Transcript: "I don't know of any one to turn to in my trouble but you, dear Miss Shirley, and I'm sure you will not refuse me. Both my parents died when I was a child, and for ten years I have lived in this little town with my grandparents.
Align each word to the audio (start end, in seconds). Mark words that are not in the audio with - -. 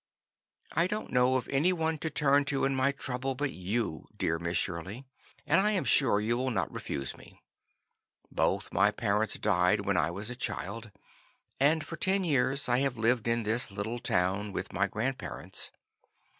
"I 0.71 0.87
don't 0.87 1.11
know 1.11 1.35
of 1.37 1.47
any 1.49 1.71
one 1.71 1.99
to 1.99 2.09
turn 2.09 2.43
to 2.45 2.65
in 2.65 2.73
my 2.75 2.91
trouble 2.91 3.35
but 3.35 3.51
you, 3.51 4.07
dear 4.17 4.39
Miss 4.39 4.57
Shirley, 4.57 5.05
and 5.45 5.61
I'm 5.61 5.83
sure 5.83 6.19
you 6.19 6.37
will 6.37 6.49
not 6.49 6.71
refuse 6.73 7.15
me. 7.15 7.43
Both 8.31 8.73
my 8.73 8.89
parents 8.89 9.37
died 9.37 9.85
when 9.85 9.97
I 9.97 10.09
was 10.09 10.31
a 10.31 10.35
child, 10.35 10.89
and 11.59 11.85
for 11.85 11.97
ten 11.97 12.23
years 12.23 12.67
I 12.67 12.79
have 12.79 12.97
lived 12.97 13.27
in 13.27 13.43
this 13.43 13.69
little 13.69 13.99
town 13.99 14.51
with 14.51 14.73
my 14.73 14.87
grandparents. 14.87 15.69